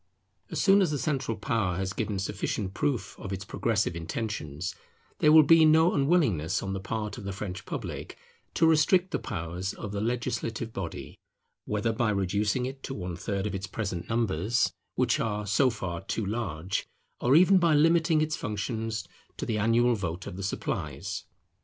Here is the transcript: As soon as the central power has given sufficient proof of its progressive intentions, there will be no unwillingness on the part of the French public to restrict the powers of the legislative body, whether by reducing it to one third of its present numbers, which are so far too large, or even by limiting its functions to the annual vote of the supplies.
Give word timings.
As 0.49 0.59
soon 0.59 0.81
as 0.81 0.89
the 0.89 0.97
central 0.97 1.37
power 1.37 1.77
has 1.77 1.93
given 1.93 2.17
sufficient 2.17 2.73
proof 2.73 3.15
of 3.19 3.31
its 3.31 3.45
progressive 3.45 3.95
intentions, 3.95 4.73
there 5.19 5.31
will 5.31 5.43
be 5.43 5.63
no 5.63 5.93
unwillingness 5.93 6.63
on 6.63 6.73
the 6.73 6.79
part 6.79 7.19
of 7.19 7.23
the 7.23 7.31
French 7.31 7.67
public 7.67 8.17
to 8.55 8.65
restrict 8.65 9.11
the 9.11 9.19
powers 9.19 9.73
of 9.75 9.91
the 9.91 10.01
legislative 10.01 10.73
body, 10.73 11.19
whether 11.65 11.93
by 11.93 12.09
reducing 12.09 12.65
it 12.65 12.81
to 12.81 12.95
one 12.95 13.15
third 13.15 13.45
of 13.45 13.53
its 13.53 13.67
present 13.67 14.09
numbers, 14.09 14.73
which 14.95 15.19
are 15.19 15.45
so 15.45 15.69
far 15.69 16.01
too 16.01 16.25
large, 16.25 16.87
or 17.19 17.35
even 17.35 17.59
by 17.59 17.75
limiting 17.75 18.21
its 18.21 18.35
functions 18.35 19.07
to 19.37 19.45
the 19.45 19.59
annual 19.59 19.93
vote 19.93 20.25
of 20.25 20.35
the 20.35 20.41
supplies. 20.41 21.25